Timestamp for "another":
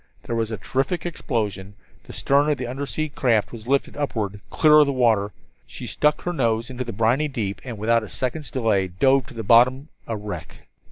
8.01-8.09